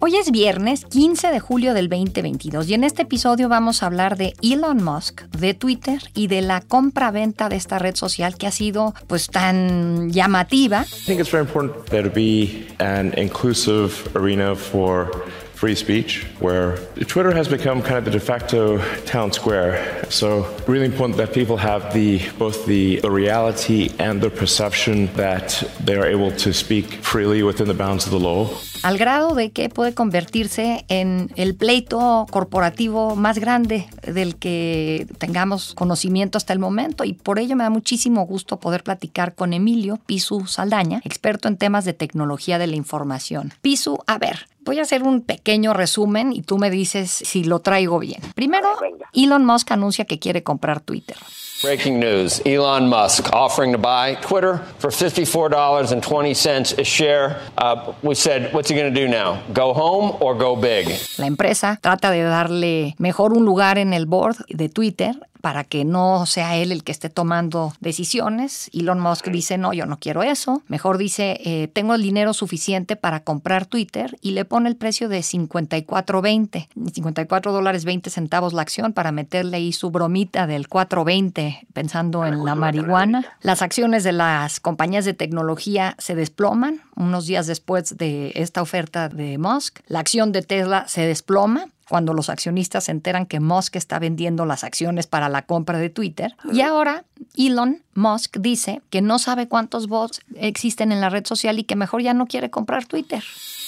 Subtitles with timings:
[0.00, 4.16] Hoy es viernes 15 de julio del 2022 y en este episodio vamos a hablar
[4.16, 8.52] de Elon Musk, de Twitter y de la compra-venta de esta red social que ha
[8.52, 10.82] sido pues tan llamativa.
[10.82, 15.10] I think it's very important there to be an inclusive arena for
[15.58, 16.76] free speech where
[17.08, 19.74] Twitter has become kind of the de facto town square.
[20.08, 25.64] So really important that people have the both the, the reality and the perception that
[25.84, 28.48] they are able to speak freely within the bounds of the law.
[28.82, 35.74] al grado de que puede convertirse en el pleito corporativo más grande del que tengamos
[35.74, 39.98] conocimiento hasta el momento y por ello me da muchísimo gusto poder platicar con Emilio
[40.06, 43.52] Pisu Saldaña, experto en temas de tecnología de la información.
[43.62, 47.60] Pisu, a ver, voy a hacer un pequeño resumen y tú me dices si lo
[47.60, 48.20] traigo bien.
[48.34, 48.68] Primero,
[49.14, 51.16] Elon Musk anuncia que quiere comprar Twitter.
[51.62, 57.40] Breaking news Elon Musk offering to buy Twitter for $54.20 a share.
[57.56, 59.42] Uh, we said, what's he going to do now?
[59.52, 60.86] Go home or go big?
[61.16, 65.84] La empresa trata de darle mejor un lugar en el board de Twitter para que
[65.84, 68.70] no sea él el que esté tomando decisiones.
[68.72, 70.62] Elon Musk dice, no, yo no quiero eso.
[70.68, 75.08] Mejor dice, eh, tengo el dinero suficiente para comprar Twitter y le pone el precio
[75.08, 81.66] de 54.20, 54 dólares 20 centavos la acción para meterle ahí su bromita del 4.20
[81.72, 83.24] pensando en la marihuana.
[83.40, 89.08] Las acciones de las compañías de tecnología se desploman unos días después de esta oferta
[89.08, 89.80] de Musk.
[89.86, 94.44] La acción de Tesla se desploma cuando los accionistas se enteran que Musk está vendiendo
[94.44, 96.34] las acciones para la compra de Twitter.
[96.52, 97.04] Y ahora
[97.36, 101.76] Elon Musk dice que no sabe cuántos bots existen en la red social y que
[101.76, 103.22] mejor ya no quiere comprar Twitter.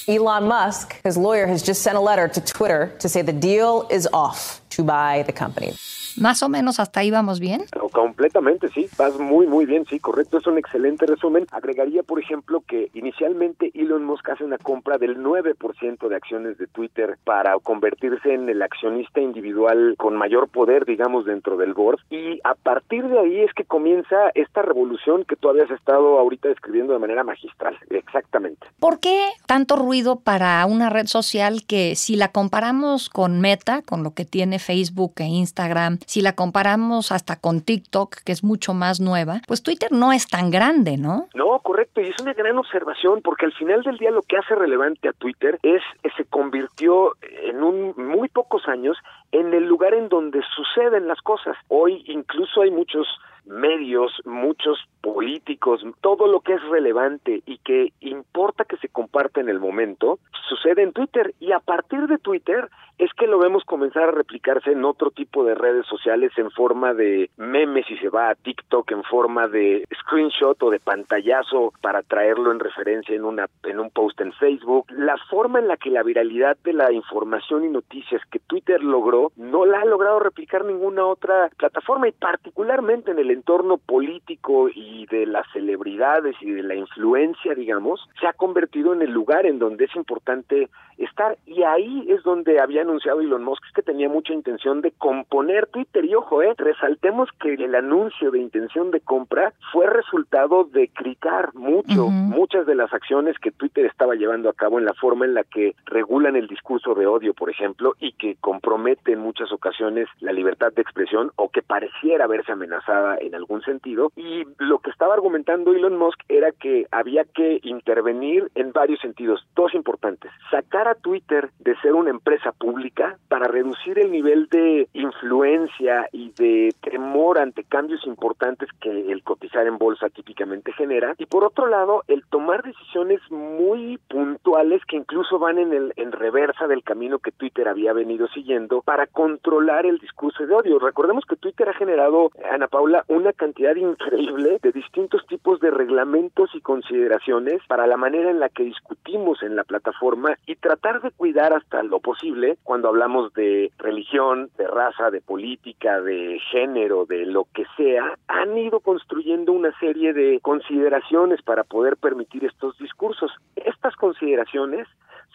[0.06, 3.86] Elon Musk, his lawyer, has just sent a letter to Twitter to say the deal
[3.90, 5.74] is off to buy the company.
[6.18, 7.62] Más o menos hasta ahí vamos bien.
[7.92, 8.88] Completamente, sí.
[8.96, 10.38] Vas muy, muy bien, sí, correcto.
[10.38, 11.46] Es un excelente resumen.
[11.50, 16.66] Agregaría, por ejemplo, que inicialmente Elon Musk hace una compra del 9% de acciones de
[16.66, 21.98] Twitter para convertirse en el accionista individual con mayor poder, digamos, dentro del board.
[22.10, 26.48] Y a partir de ahí es que comienza esta revolución que tú habías estado ahorita
[26.48, 27.76] describiendo de manera magistral.
[27.90, 28.66] Exactamente.
[28.78, 34.02] ¿Por qué tanto ruido para una red social que si la comparamos con Meta, con
[34.02, 38.74] lo que tiene Facebook e Instagram, si la comparamos hasta con TikTok, que es mucho
[38.74, 41.28] más nueva, pues Twitter no es tan grande, ¿no?
[41.34, 44.56] No, correcto, y es una gran observación porque al final del día lo que hace
[44.56, 47.12] relevante a Twitter es que se convirtió
[47.44, 48.96] en un muy pocos años
[49.30, 51.56] en el lugar en donde suceden las cosas.
[51.68, 53.06] Hoy incluso hay muchos
[53.46, 59.48] medios, muchos políticos, todo lo que es relevante y que importa que se comparta en
[59.48, 60.18] el momento,
[60.48, 61.34] sucede en Twitter.
[61.40, 62.68] Y a partir de Twitter
[62.98, 66.92] es que lo vemos comenzar a replicarse en otro tipo de redes sociales en forma
[66.92, 72.02] de memes si se va a TikTok en forma de screenshot o de pantallazo para
[72.02, 74.86] traerlo en referencia en una en un post en Facebook.
[74.90, 79.32] La forma en la que la viralidad de la información y noticias que Twitter logró
[79.36, 85.06] no la ha logrado replicar ninguna otra plataforma y particularmente en el entorno político y
[85.06, 89.58] de las celebridades y de la influencia, digamos, se ha convertido en el lugar en
[89.58, 90.68] donde es importante
[90.98, 95.66] estar y ahí es donde había anunciado Elon Musk que tenía mucha intención de componer
[95.68, 100.88] Twitter y ojo, eh, resaltemos que el anuncio de intención de compra fue resultado de
[100.88, 105.24] criticar mucho muchas de las acciones que Twitter estaba llevando a cabo en la forma
[105.24, 109.52] en la que regulan el discurso de odio, por ejemplo, y que compromete en muchas
[109.52, 114.12] ocasiones la libertad de expresión o que pareciera verse amenazada en algún sentido.
[114.16, 119.46] Y lo que estaba argumentando Elon Musk era que había que intervenir en varios sentidos,
[119.54, 124.88] dos importantes, sacar a Twitter de ser una empresa pública para reducir el nivel de
[124.94, 131.26] influencia y de temor ante cambios importantes que el cotizar en bolsa típicamente genera y
[131.26, 136.66] por otro lado el tomar decisiones muy puntuales que incluso van en el en reversa
[136.66, 140.78] del camino que Twitter había venido siguiendo para controlar el discurso de odio.
[140.78, 146.50] Recordemos que Twitter ha generado Ana Paula una cantidad increíble de distintos tipos de reglamentos
[146.54, 151.10] y consideraciones para la manera en la que discutimos en la plataforma y tratar de
[151.10, 157.26] cuidar hasta lo posible cuando hablamos de religión, de raza, de política, de género, de
[157.26, 163.32] lo que sea, han ido construyendo una serie de consideraciones para poder permitir estos discursos.
[163.56, 164.86] Estas consideraciones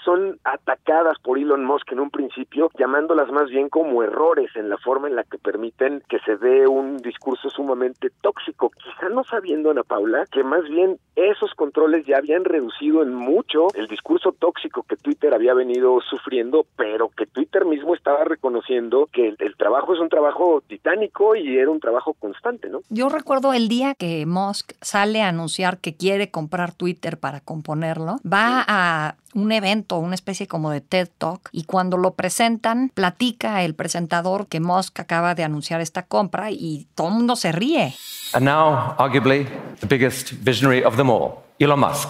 [0.06, 4.78] son atacadas por Elon Musk en un principio, llamándolas más bien como errores en la
[4.78, 9.72] forma en la que permiten que se dé un discurso sumamente tóxico, quizá no sabiendo
[9.72, 14.84] Ana Paula que más bien esos controles ya habían reducido en mucho el discurso tóxico
[14.84, 20.00] que Twitter había venido sufriendo, pero que Twitter mismo estaba reconociendo que el, trabajo es
[20.00, 22.82] un trabajo titánico y era un trabajo constante, ¿no?
[22.90, 28.18] Yo recuerdo el día que Musk sale a anunciar que quiere comprar Twitter para componerlo,
[28.26, 33.64] va a un evento, una especie como de TED Talk, y cuando lo presentan, platica
[33.64, 37.96] el presentador que Musk acaba de anunciar esta compra y todo el mundo se ríe.
[38.34, 39.48] And now, arguably,
[39.80, 42.10] the biggest visionary of them all, Elon Musk.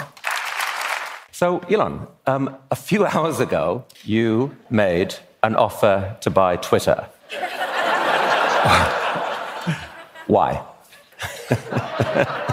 [1.31, 7.07] So, Elon, um, a few hours ago, you made an offer to buy Twitter.
[10.27, 10.61] Why?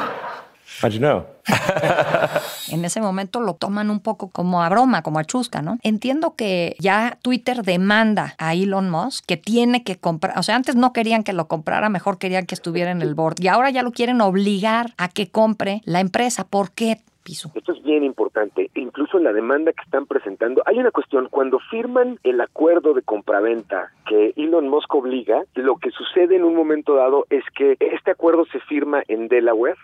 [0.82, 1.26] How'd you know?
[2.68, 5.78] En ese momento lo toman un poco como a broma, como a chusca, ¿no?
[5.82, 10.74] Entiendo que ya Twitter demanda a Elon Musk que tiene que comprar, o sea, antes
[10.74, 13.82] no querían que lo comprara, mejor querían que estuviera en el board y ahora ya
[13.82, 16.44] lo quieren obligar a que compre la empresa.
[16.44, 17.02] ¿Por qué?
[17.22, 17.50] Piso.
[17.54, 18.70] Esto es bien importante.
[18.74, 21.28] Incluso en la demanda que están presentando, hay una cuestión.
[21.30, 26.54] Cuando firman el acuerdo de compraventa que Elon Musk obliga, lo que sucede en un
[26.56, 29.76] momento dado es que este acuerdo se firma en Delaware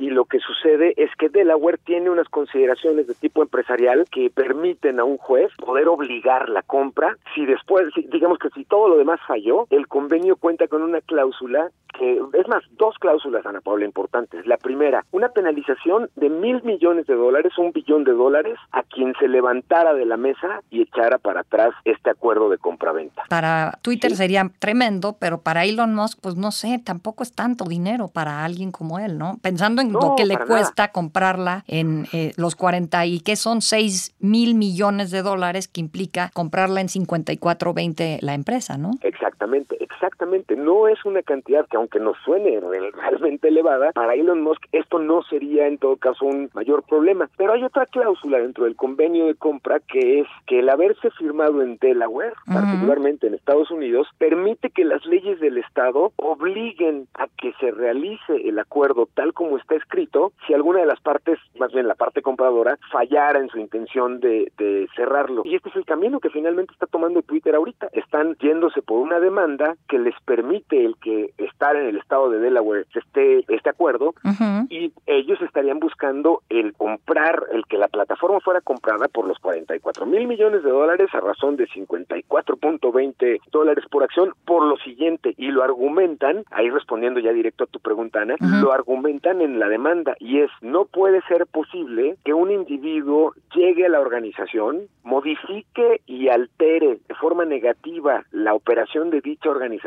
[0.00, 4.98] y lo que sucede es que Delaware tiene unas consideraciones de tipo empresarial que permiten
[5.00, 7.16] a un juez poder obligar la compra.
[7.34, 11.00] Si después, si- digamos que si todo lo demás falló, el convenio cuenta con una
[11.00, 11.70] cláusula
[12.00, 14.46] que, es más, dos cláusulas, Ana Paula, importantes.
[14.46, 19.12] La primera, una penalización de mil millones de dólares, un billón de dólares, a quien
[19.20, 23.24] se levantara de la mesa y echara para atrás este acuerdo de compraventa.
[23.28, 28.08] Para Twitter sería tremendo, pero para Elon Musk, pues no sé, tampoco es tanto dinero
[28.08, 29.36] para alguien como él, ¿no?
[29.42, 34.16] Pensando en lo que le cuesta comprarla en eh, los 40 y que son 6
[34.20, 38.92] mil millones de dólares que implica comprarla en 54.20 la empresa, ¿no?
[39.02, 40.56] Exactamente, exactamente.
[40.56, 44.98] No es una cantidad que aunque nos suene re- realmente elevada, para Elon Musk esto
[44.98, 47.28] no sería en todo caso un mayor problema.
[47.36, 51.62] Pero hay otra cláusula dentro del convenio de compra que es que el haberse firmado
[51.62, 57.52] en Delaware, particularmente en Estados Unidos, permite que las leyes del Estado obliguen a que
[57.60, 61.86] se realice el acuerdo tal como está escrito si alguna de las partes, más bien
[61.86, 65.42] la parte compradora, fallara en su intención de, de cerrarlo.
[65.44, 67.88] Y este es el camino que finalmente está tomando Twitter ahorita.
[67.92, 72.38] Están yéndose por una demanda que les permite el que estar en el estado de
[72.38, 74.66] Delaware esté este acuerdo Ujú.
[74.68, 80.06] y ellos estarían buscando el comprar, el que la plataforma fuera comprada por los 44
[80.06, 85.48] mil millones de dólares a razón de 54.20 dólares por acción por lo siguiente y
[85.48, 90.14] lo argumentan, ahí respondiendo ya directo a tu pregunta Ana, lo argumentan en la demanda
[90.20, 96.28] y es no puede ser posible que un individuo llegue a la organización, modifique y
[96.28, 99.79] altere de forma negativa la operación de dicha organización,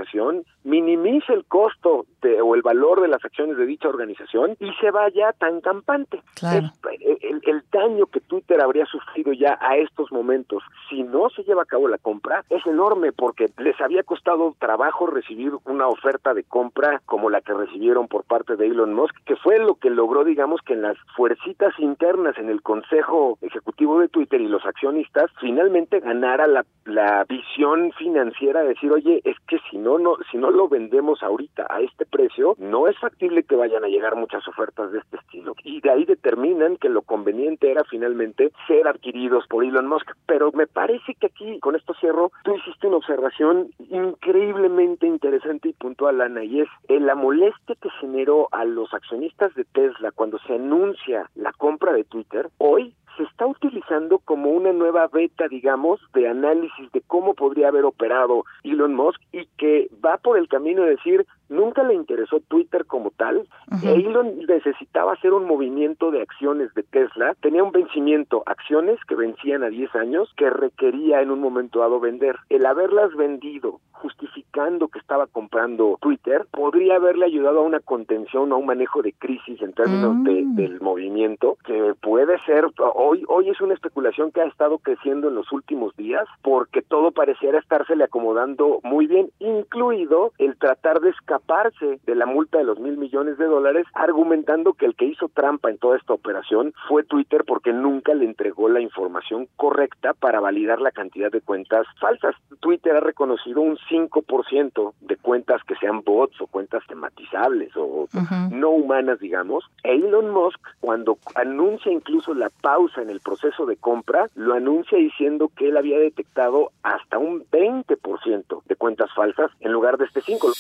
[0.64, 4.92] minimice el costo de, o el valor de las acciones de dicha organización y se
[4.92, 6.22] vaya tan campante.
[6.36, 6.68] Claro.
[6.92, 11.44] Es- el, el daño que Twitter habría sufrido ya a estos momentos si no se
[11.44, 16.34] lleva a cabo la compra es enorme porque les había costado trabajo recibir una oferta
[16.34, 19.90] de compra como la que recibieron por parte de Elon Musk, que fue lo que
[19.90, 24.66] logró, digamos, que en las fuercitas internas en el Consejo Ejecutivo de Twitter y los
[24.66, 30.18] accionistas finalmente ganara la, la visión financiera de decir, oye, es que si no, no,
[30.32, 34.16] si no lo vendemos ahorita a este precio, no es factible que vayan a llegar
[34.16, 35.56] muchas ofertas de este estilo.
[35.64, 40.12] Y de ahí determinan que lo conveniente era finalmente ser adquiridos por Elon Musk.
[40.26, 45.74] Pero me parece que aquí, con esto cierro, tú hiciste una observación increíblemente interesante y
[45.74, 50.40] puntual, Ana, y es eh, la molestia que generó a los accionistas de Tesla cuando
[50.40, 56.00] se anuncia la compra de Twitter, hoy se está utilizando como una nueva beta, digamos,
[56.14, 60.84] de análisis de cómo podría haber operado Elon Musk y que va por el camino
[60.84, 63.48] de decir, nunca le interesó Twitter como tal,
[63.84, 69.64] Elon necesitaba hacer un movimiento de acciones de Tesla, tenía un vencimiento, acciones que vencían
[69.64, 72.36] a 10 años, que requería en un momento dado vender.
[72.50, 78.56] El haberlas vendido, justificando que estaba comprando Twitter, podría haberle ayudado a una contención, a
[78.56, 80.56] un manejo de crisis en términos de- Mm.
[80.56, 85.36] del movimiento, que puede ser, hoy, hoy es una especulación que ha estado creciendo en
[85.36, 91.10] los últimos días, porque todo pareciera estársele acomodando muy bien, incluido el tratar de
[91.44, 95.30] escaparse de la multa de los mil millones de dólares, argumentando que el que hizo
[95.30, 100.40] trampa en toda esta operación fue Twitter porque nunca le entregó la información correcta para
[100.40, 102.36] validar la cantidad de cuentas falsas.
[102.60, 108.08] Twitter ha reconocido un 5% de cuentas que sean bots o cuentas tematizables o
[108.52, 109.66] no humanas, digamos.
[109.84, 114.98] E Elon Musk, cuando anuncia incluso la pausa en el proceso de compra, lo anuncia
[114.98, 120.22] diciendo que él había detectado hasta un 20% de cuentas falsas en lugar de este
[120.22, 120.52] 5.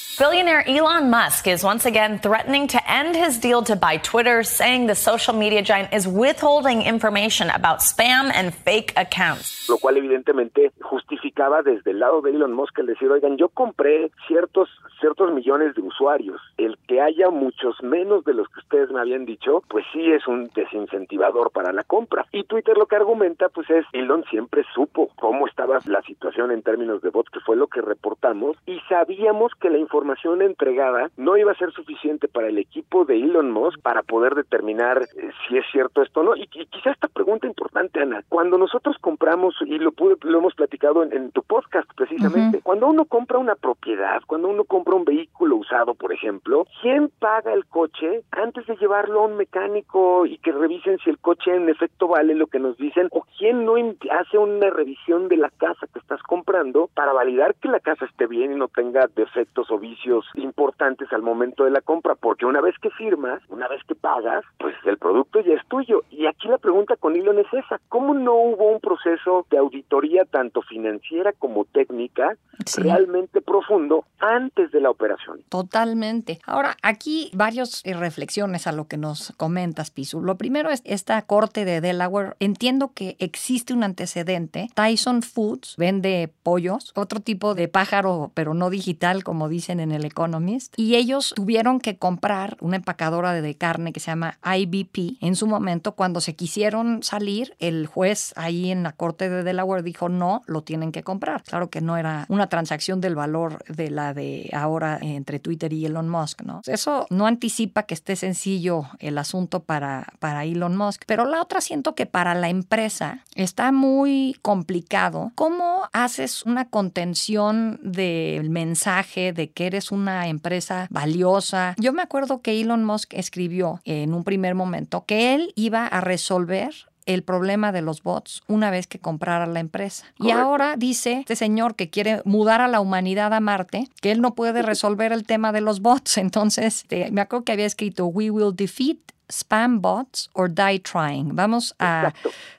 [0.67, 4.96] Elon Musk is once again threatening to end his deal to buy Twitter, saying the
[4.96, 9.67] social media giant is withholding information about spam and fake accounts.
[9.67, 14.12] Lo cual evidentemente justificaba desde el lado de Elon Musk el decir, oigan, yo compré
[14.27, 14.70] ciertos
[15.03, 16.39] ciertos millones de usuarios.
[16.58, 20.25] El que haya muchos menos de los que ustedes me habían dicho, pues sí es
[20.29, 22.25] un desincentivador para la compra.
[22.32, 26.62] Y Twitter lo que argumenta, pues es, Elon siempre supo cómo estaba la situación en
[26.62, 31.36] términos de bots, que fue lo que reportamos, y sabíamos que la información entregada no
[31.38, 35.57] iba a ser suficiente para el equipo de Elon Musk para poder determinar eh, si
[35.57, 36.36] es cierto esto o no.
[36.36, 41.03] Y, quizá esta pregunta importante, Ana, cuando nosotros compramos, y lo, pude, lo hemos platicado
[41.03, 45.95] en, tu podcast precisamente, cuando uno compra una propiedad, cuando uno compra un vehículo usado,
[45.95, 51.00] por ejemplo, ¿quién paga el coche antes de llevarlo a un mecánico y que revisen
[51.00, 53.07] si el coche en efecto vale lo que nos dicen?
[53.12, 53.74] ¿O quién no
[54.12, 58.27] hace una revisión de la casa que estás comprando para validar que la casa esté
[58.27, 62.15] bien y no tenga defectos o vicios importantes al momento de la compra?
[62.15, 66.03] Porque una vez que firmas, una vez que pagas, pues el producto ya es tuyo.
[66.09, 70.25] Y aquí la pregunta con Elon es esa, ¿cómo no hubo un proceso de auditoría
[70.25, 72.38] tanto financiera como técnica
[72.77, 75.43] realmente profundo antes de la operación.
[75.50, 76.39] Totalmente.
[76.45, 80.21] Ahora, aquí varias eh, reflexiones a lo que nos comentas, Pisu.
[80.21, 82.35] Lo primero es esta corte de Delaware.
[82.39, 84.69] Entiendo que existe un antecedente.
[84.75, 90.05] Tyson Foods vende pollos, otro tipo de pájaro, pero no digital, como dicen en el
[90.05, 90.32] Economist.
[90.77, 95.17] Y ellos tuvieron que comprar una empacadora de carne que se llama IBP.
[95.21, 99.83] En su momento, cuando se quisieron salir, el juez ahí en la corte de Delaware
[99.83, 101.43] dijo no, lo tienen que comprar.
[101.43, 105.85] Claro que no era una transacción del valor de la de ahora entre Twitter y
[105.85, 106.61] Elon Musk, ¿no?
[106.65, 111.61] Eso no anticipa que esté sencillo el asunto para, para Elon Musk, pero la otra
[111.61, 115.31] siento que para la empresa está muy complicado.
[115.35, 121.75] ¿Cómo haces una contención del mensaje de que eres una empresa valiosa?
[121.77, 126.01] Yo me acuerdo que Elon Musk escribió en un primer momento que él iba a
[126.01, 126.73] resolver
[127.05, 130.05] el problema de los bots una vez que comprara la empresa.
[130.19, 134.21] Y ahora dice este señor que quiere mudar a la humanidad a Marte, que él
[134.21, 136.17] no puede resolver el tema de los bots.
[136.17, 138.97] Entonces, este, me acuerdo que había escrito, We will defeat
[139.29, 141.35] spam bots or die trying.
[141.35, 142.13] Vamos a,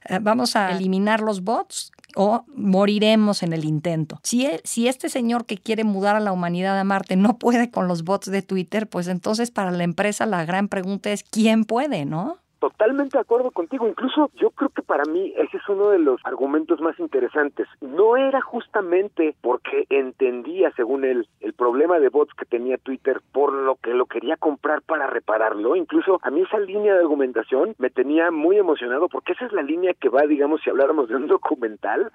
[0.08, 4.20] eh, vamos a eliminar los bots o moriremos en el intento.
[4.22, 7.88] Si, si este señor que quiere mudar a la humanidad a Marte no puede con
[7.88, 12.04] los bots de Twitter, pues entonces para la empresa la gran pregunta es ¿quién puede,
[12.04, 12.38] no?
[12.64, 13.86] Totalmente de acuerdo contigo.
[13.86, 17.68] Incluso yo creo que para mí ese es uno de los argumentos más interesantes.
[17.82, 23.52] No era justamente porque entendía, según él, el problema de bots que tenía Twitter por
[23.52, 25.76] lo que lo quería comprar para repararlo.
[25.76, 29.62] Incluso a mí esa línea de argumentación me tenía muy emocionado porque esa es la
[29.62, 32.10] línea que va, digamos, si habláramos de un documental,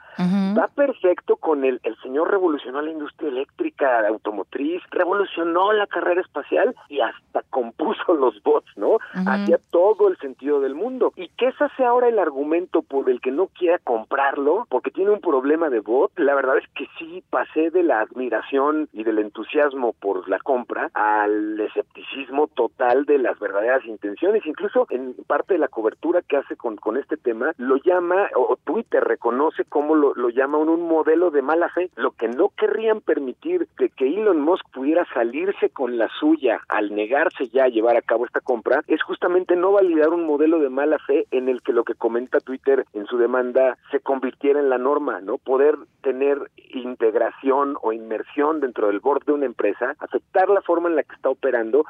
[0.59, 6.75] va perfecto con el, el señor revolucionó la industria eléctrica, automotriz, revolucionó la carrera espacial
[6.89, 8.97] y hasta compuso los bots, ¿no?
[9.13, 11.13] Hacía todo el sentido del mundo.
[11.15, 15.11] Y que ese sea ahora el argumento por el que no quiera comprarlo, porque tiene
[15.11, 19.19] un problema de bot, la verdad es que sí pasé de la admiración y del
[19.19, 24.45] entusiasmo por la compra al escepticismo total de las verdaderas intenciones.
[24.45, 28.57] Incluso en parte de la cobertura que hace con, con este tema, lo llama, o
[28.63, 31.89] Twitter reconoce cómo lo, lo llama un, modelo de mala fe.
[31.95, 36.93] Lo que no querrían permitir que, que Elon Musk pudiera salirse con la suya al
[36.95, 40.69] negarse ya a llevar a cabo esta compra es justamente no validar un modelo de
[40.69, 44.69] mala fe en el que lo que comenta Twitter en su demanda se convirtiera en
[44.69, 45.37] la norma, ¿no?
[45.37, 46.39] Poder tener
[46.73, 51.15] integración o inmersión dentro del board de una empresa, aceptar la forma en la que
[51.15, 51.85] está operando.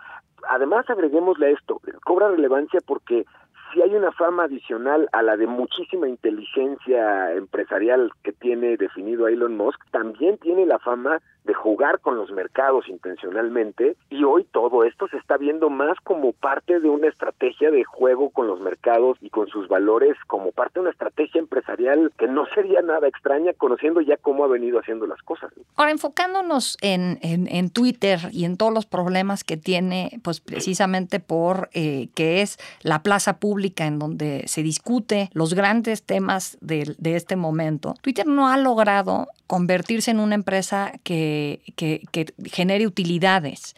[0.49, 3.25] Además, agreguémosle esto, cobra relevancia porque
[3.73, 9.55] si hay una fama adicional a la de muchísima inteligencia empresarial que tiene definido Elon
[9.57, 15.07] Musk, también tiene la fama de jugar con los mercados intencionalmente y hoy todo esto
[15.07, 19.29] se está viendo más como parte de una estrategia de juego con los mercados y
[19.29, 24.01] con sus valores como parte de una estrategia empresarial que no sería nada extraña conociendo
[24.01, 25.51] ya cómo ha venido haciendo las cosas.
[25.75, 31.69] Ahora, enfocándonos en, en, Twitter y en todos los problemas que tiene, pues precisamente por
[31.73, 37.15] eh, que es la plaza pública en donde se discute los grandes temas de, de
[37.15, 42.05] este momento, Twitter no ha logrado convertirse en una empresa que, que,
[42.45, 43.75] genere utilidades.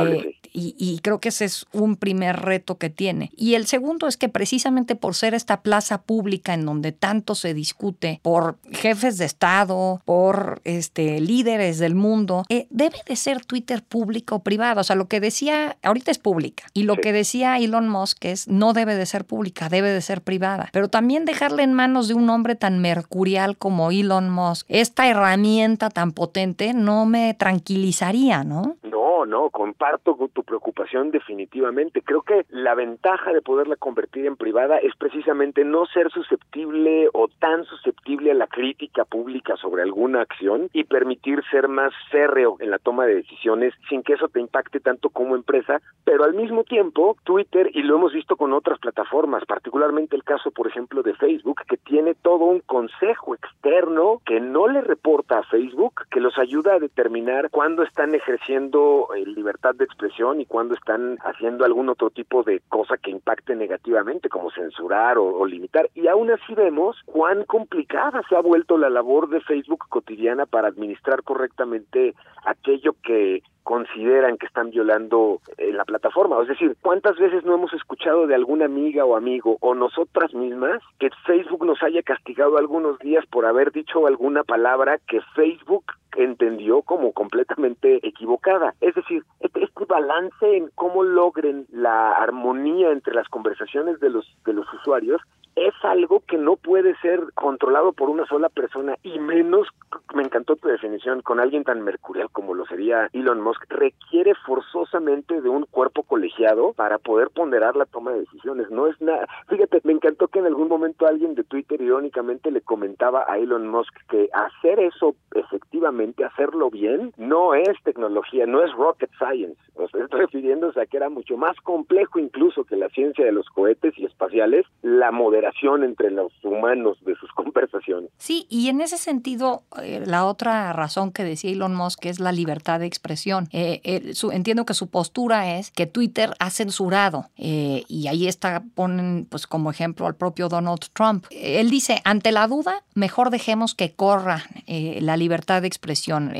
[0.00, 3.32] Eh, y, creo que ese es un primer reto que tiene.
[3.36, 7.54] Y el segundo es que precisamente por ser esta plaza pública en donde tanto se
[7.54, 13.82] discute por jefes de Estado, por este, líderes del mundo, eh, debe de ser Twitter
[13.82, 14.80] pública o privada.
[14.80, 18.46] O sea, lo que decía, ahorita es pública, y lo que decía Elon Musk es
[18.46, 20.68] no debe de ser pública, debe de ser privada.
[20.72, 25.90] Pero también dejarle en manos de un hombre tan mercurial como Elon Musk esta herramienta
[25.90, 28.76] tan potente no me tranquilizaría, ¿no?
[28.82, 32.02] No, no, comparto tu preocupación definitivamente.
[32.02, 37.28] Creo que la ventaja de poderla convertir en privada es precisamente no ser susceptible o
[37.28, 42.70] tan susceptible a la crítica pública sobre alguna acción y permitir ser más férreo en
[42.70, 46.64] la toma de decisiones sin que eso te impacte tanto como empresa, pero al mismo
[46.64, 51.14] tiempo Twitter, y lo hemos visto con otras plataformas, particularmente el caso, por ejemplo, de
[51.14, 56.38] Facebook, que tiene todo un consejo externo que no le reporta a Facebook, que los
[56.38, 62.10] ayuda a determinar cuándo están ejerciendo libertad de expresión y cuándo están haciendo algún otro
[62.10, 65.90] tipo de cosa que impacte negativamente, como censurar o, limitar.
[65.94, 70.68] Y aún así vemos cuán complicada se ha vuelto la labor de Facebook cotidiana para
[70.68, 76.40] administrar correctamente aquello que consideran que están violando eh, la plataforma.
[76.42, 80.80] Es decir, ¿cuántas veces no hemos escuchado de alguna amiga o amigo o nosotras mismas
[81.00, 85.84] que Facebook nos haya castigado algunos días por haber dicho alguna palabra que Facebook
[86.16, 88.74] entendió como completamente equivocada.
[88.80, 94.24] Es decir, este, este balance en cómo logren la armonía entre las conversaciones de los
[94.44, 95.20] de los usuarios
[95.56, 99.68] es algo que no puede ser controlado por una sola persona y menos,
[100.14, 105.40] me encantó tu definición, con alguien tan mercurial como lo sería Elon Musk, requiere forzosamente
[105.40, 108.70] de un cuerpo colegiado para poder ponderar la toma de decisiones.
[108.70, 109.26] No es nada.
[109.48, 113.68] Fíjate, me encantó que en algún momento alguien de Twitter irónicamente le comentaba a Elon
[113.68, 119.60] Musk que hacer eso efectivamente, hacerlo bien, no es tecnología, no es rocket science.
[119.84, 123.94] Estoy refiriéndose a que era mucho más complejo incluso que la ciencia de los cohetes
[123.96, 128.10] y espaciales, la moderación entre los humanos de sus conversaciones.
[128.18, 132.32] Sí, y en ese sentido, eh, la otra razón que decía Elon Musk es la
[132.32, 133.48] libertad de expresión.
[133.52, 139.26] Eh, entiendo que su postura es que Twitter ha censurado eh, y ahí está, ponen
[139.28, 141.26] pues como ejemplo al propio Donald Trump.
[141.30, 146.32] Él dice, ante la duda, mejor dejemos que corra la libertad de expresión.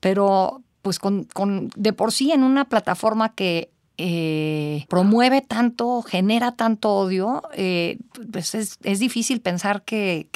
[0.00, 3.70] pero pues con, con, de por sí en una plataforma que
[4.02, 7.98] eh, promueve tanto, genera tanto odio, eh,
[8.32, 10.26] pues es, es, difícil pensar que,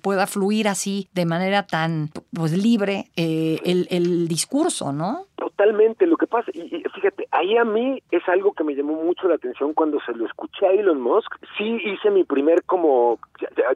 [0.00, 5.26] pueda fluir así de manera tan pues libre eh, el, el discurso, ¿no?
[5.40, 9.26] Totalmente, lo que pasa, y, fíjate, ahí a mí es algo que me llamó mucho
[9.26, 11.34] la atención cuando se lo escuché a Elon Musk.
[11.56, 13.18] Sí hice mi primer como,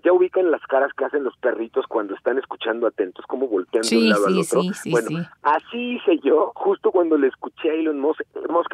[0.05, 3.96] ya, ubican las caras que hacen los perritos cuando están escuchando atentos, como volteando de
[3.96, 4.61] un lado al otro.
[4.90, 8.20] bueno, así hice yo justo cuando le escuché a Elon Musk,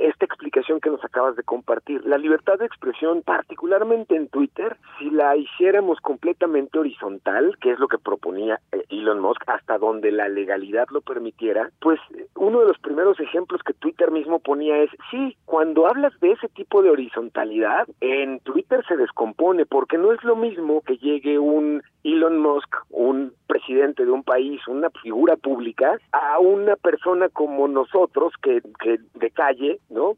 [0.00, 2.04] esta explicación que nos acabas de compartir.
[2.04, 7.19] La libertad de expresión, particularmente en Twitter, si la hiciéramos completamente horizontal,
[7.60, 12.00] que es lo que proponía eh, Elon Musk, hasta donde la legalidad lo permitiera, pues
[12.34, 16.48] uno de los primeros ejemplos que Twitter mismo ponía es, sí, cuando hablas de ese
[16.48, 21.82] tipo de horizontalidad, en Twitter se descompone, porque no es lo mismo que llegue un
[22.02, 28.32] Elon Musk, un presidente de un país, una figura pública, a una persona como nosotros
[28.42, 30.16] que, que de calle, ¿no?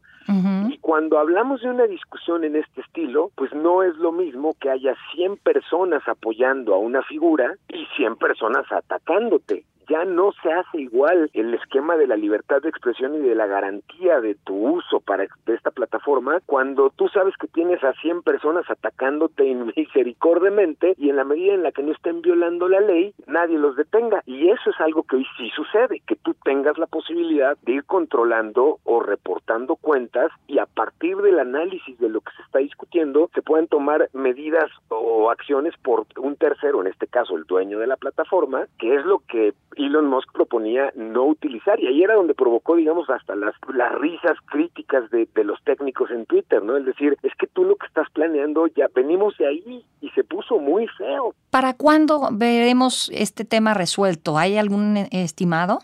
[0.83, 4.93] Cuando hablamos de una discusión en este estilo, pues no es lo mismo que haya
[5.15, 11.29] 100 personas apoyando a una figura y 100 personas atacándote ya no se hace igual
[11.33, 15.25] el esquema de la libertad de expresión y de la garantía de tu uso para
[15.47, 19.43] esta plataforma cuando tú sabes que tienes a 100 personas atacándote
[19.75, 23.75] misericordiamente y en la medida en la que no estén violando la ley, nadie los
[23.75, 24.21] detenga.
[24.25, 27.85] Y eso es algo que hoy sí sucede, que tú tengas la posibilidad de ir
[27.85, 33.29] controlando o reportando cuentas y a partir del análisis de lo que se está discutiendo
[33.33, 37.87] se pueden tomar medidas o acciones por un tercero, en este caso el dueño de
[37.87, 42.33] la plataforma, que es lo que Elon Musk proponía no utilizar y ahí era donde
[42.33, 46.77] provocó digamos hasta las, las risas críticas de, de los técnicos en Twitter, ¿no?
[46.77, 50.23] Es decir, es que tú lo que estás planeando ya venimos de ahí y se
[50.23, 51.33] puso muy feo.
[51.49, 54.37] ¿Para cuándo veremos este tema resuelto?
[54.37, 55.79] ¿Hay algún estimado?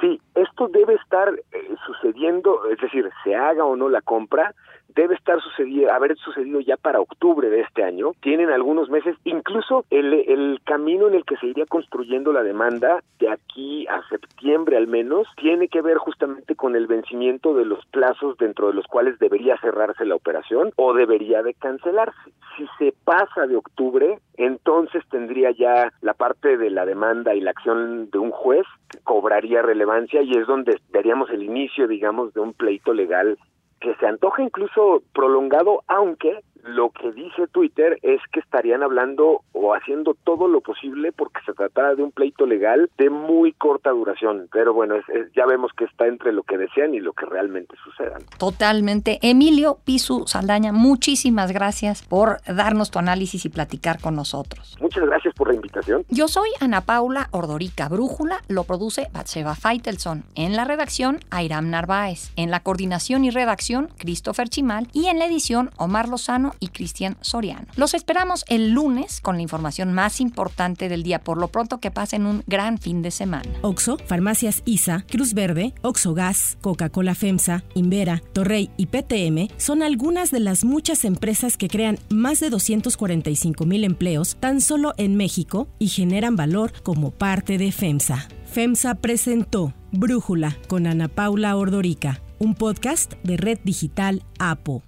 [0.00, 4.54] Sí, esto debe estar eh, sucediendo, es decir, se haga o no la compra,
[4.94, 8.12] debe estar sucedido, haber sucedido ya para octubre de este año.
[8.20, 13.02] Tienen algunos meses, incluso el, el camino en el que se iría construyendo la demanda
[13.18, 17.84] de aquí a septiembre al menos, tiene que ver justamente con el vencimiento de los
[17.86, 22.32] plazos dentro de los cuales debería cerrarse la operación o debería de cancelarse.
[22.56, 27.50] Si se pasa de octubre, entonces tendría ya la parte de la demanda y la
[27.50, 32.40] acción de un juez que cobraría relevancia y es donde veríamos el inicio, digamos, de
[32.40, 33.38] un pleito legal
[33.80, 39.74] que se antoja incluso prolongado, aunque lo que dice Twitter es que estarían hablando o
[39.74, 44.48] haciendo todo lo posible porque se tratara de un pleito legal de muy corta duración.
[44.52, 44.96] Pero bueno,
[45.34, 48.18] ya vemos que está entre lo que desean y lo que realmente suceda.
[48.38, 49.18] Totalmente.
[49.22, 54.76] Emilio Pisu Saldaña, muchísimas gracias por darnos tu análisis y platicar con nosotros.
[54.80, 56.04] Muchas gracias por la invitación.
[56.08, 60.24] Yo soy Ana Paula Ordorica Brújula, lo produce Batseva Feitelson.
[60.34, 62.32] En la redacción, Airam Narváez.
[62.36, 64.88] En la coordinación y redacción, Christopher Chimal.
[64.92, 67.66] Y en la edición, Omar Lozano y Cristian Soriano.
[67.76, 71.20] Los esperamos el lunes con la información más importante del día.
[71.20, 73.48] Por lo pronto que pasen un gran fin de semana.
[73.62, 80.30] Oxo, Farmacias ISA, Cruz Verde, Oxo Gas, Coca-Cola FEMSA, Invera, Torrey y PTM son algunas
[80.30, 85.68] de las muchas empresas que crean más de 245 mil empleos tan solo en México
[85.78, 88.28] y generan valor como parte de FEMSA.
[88.46, 94.82] FEMSA presentó Brújula con Ana Paula Ordorica, un podcast de Red Digital APO.